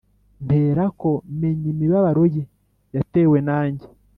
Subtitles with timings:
[0.45, 2.43] Mperako meny'imibabaro ye,
[2.95, 3.85] Yatewe nanjye.